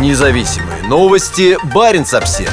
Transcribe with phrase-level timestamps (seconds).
[0.00, 1.56] Независимые новости.
[1.72, 2.52] Барин обсерва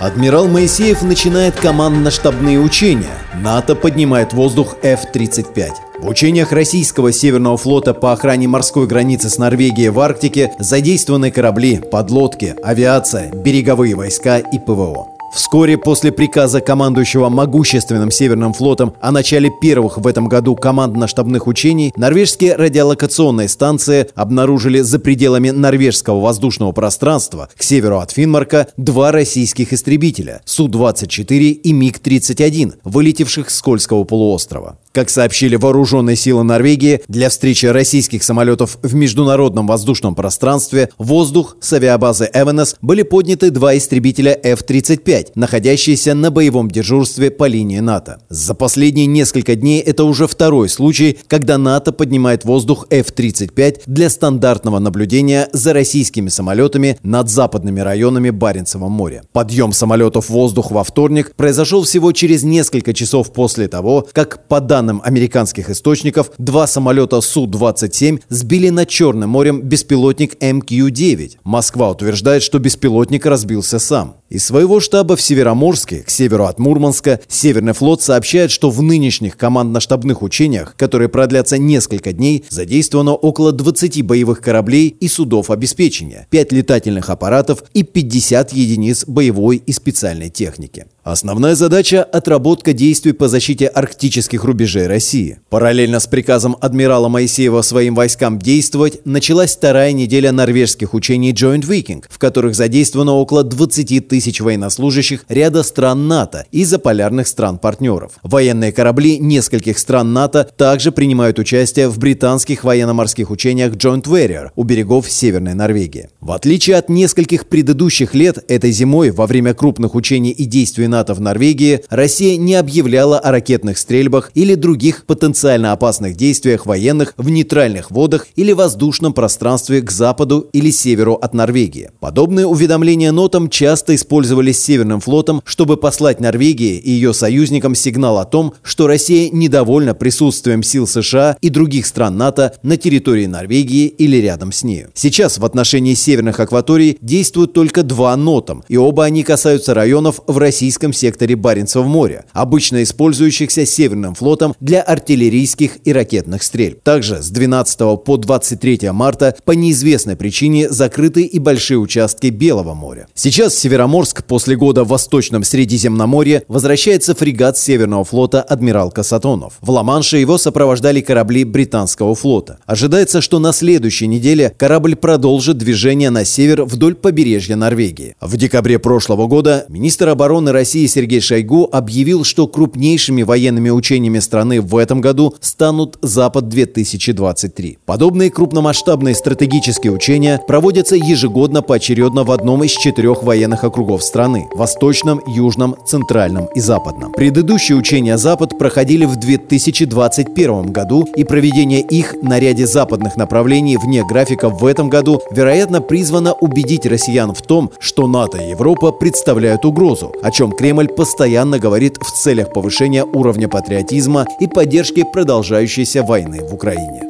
[0.00, 3.16] Адмирал Моисеев начинает командно-штабные учения.
[3.34, 5.70] НАТО поднимает воздух F-35.
[6.00, 11.78] В учениях российского Северного флота по охране морской границы с Норвегией в Арктике задействованы корабли,
[11.78, 15.13] подлодки, авиация, береговые войска и ПВО.
[15.34, 21.92] Вскоре после приказа командующего могущественным Северным флотом о начале первых в этом году командно-штабных учений
[21.96, 29.72] норвежские радиолокационные станции обнаружили за пределами норвежского воздушного пространства к северу от Финмарка два российских
[29.72, 34.78] истребителя Су-24 и МиГ-31, вылетевших с Кольского полуострова.
[34.94, 41.72] Как сообщили вооруженные силы Норвегии, для встречи российских самолетов в международном воздушном пространстве воздух с
[41.72, 48.20] авиабазы Эвенес были подняты два истребителя F-35, находящиеся на боевом дежурстве по линии НАТО.
[48.28, 54.78] За последние несколько дней это уже второй случай, когда НАТО поднимает воздух F-35 для стандартного
[54.78, 59.24] наблюдения за российскими самолетами над западными районами Баренцева моря.
[59.32, 64.60] Подъем самолетов в воздух во вторник произошел всего через несколько часов после того, как по
[64.60, 71.38] данным данным американских источников, два самолета Су-27 сбили над Черным морем беспилотник МК-9.
[71.42, 74.16] Москва утверждает, что беспилотник разбился сам.
[74.28, 79.38] Из своего штаба в Североморске, к северу от Мурманска, Северный флот сообщает, что в нынешних
[79.38, 86.52] командно-штабных учениях, которые продлятся несколько дней, задействовано около 20 боевых кораблей и судов обеспечения, 5
[86.52, 90.86] летательных аппаратов и 50 единиц боевой и специальной техники.
[91.04, 95.38] Основная задача– отработка действий по защите арктических рубежей России.
[95.50, 102.04] Параллельно с приказом адмирала Моисеева своим войскам действовать, началась вторая неделя норвежских учений Joint Viking,
[102.08, 108.12] в которых задействовано около 20 тысяч военнослужащих ряда стран НАТО и заполярных стран-партнеров.
[108.22, 114.62] Военные корабли нескольких стран НАТО также принимают участие в британских военно-морских учениях Joint Warrior у
[114.62, 116.08] берегов Северной Норвегии.
[116.22, 121.14] В отличие от нескольких предыдущих лет, этой зимой во время крупных учений и действий НАТО
[121.14, 127.28] в Норвегии Россия не объявляла о ракетных стрельбах или других потенциально опасных действиях военных в
[127.30, 131.90] нейтральных водах или воздушном пространстве к западу или северу от Норвегии.
[131.98, 138.24] Подобные уведомления нотам часто использовались Северным флотом, чтобы послать Норвегии и ее союзникам сигнал о
[138.24, 144.18] том, что Россия недовольна присутствием сил США и других стран НАТО на территории Норвегии или
[144.18, 144.86] рядом с ней.
[144.94, 150.38] Сейчас в отношении северных акваторий действуют только два нотам, и оба они касаются районов в
[150.38, 156.82] российском Балтийском секторе Баренцева моря, обычно использующихся Северным флотом для артиллерийских и ракетных стрельб.
[156.82, 163.06] Также с 12 по 23 марта по неизвестной причине закрыты и большие участки Белого моря.
[163.14, 169.54] Сейчас Североморск после года в Восточном Средиземноморье возвращается фрегат Северного флота «Адмирал Касатонов».
[169.60, 172.58] В Ла-Манше его сопровождали корабли британского флота.
[172.66, 178.16] Ожидается, что на следующей неделе корабль продолжит движение на север вдоль побережья Норвегии.
[178.20, 184.18] В декабре прошлого года министр обороны России России Сергей Шойгу объявил, что крупнейшими военными учениями
[184.18, 187.78] страны в этом году станут «Запад-2023».
[187.86, 195.20] Подобные крупномасштабные стратегические учения проводятся ежегодно поочередно в одном из четырех военных округов страны– Восточном,
[195.28, 197.12] Южном, Центральном и Западном.
[197.12, 204.02] Предыдущие учения «Запад» проходили в 2021 году, и проведение их на ряде западных направлений вне
[204.04, 209.64] графика в этом году, вероятно, призвано убедить россиян в том, что НАТО и Европа представляют
[209.64, 216.40] угрозу, о чем Кремль постоянно говорит в целях повышения уровня патриотизма и поддержки продолжающейся войны
[216.42, 217.02] в Украине.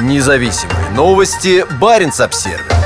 [0.00, 1.66] Независимые новости.
[1.78, 2.81] Барин обсервис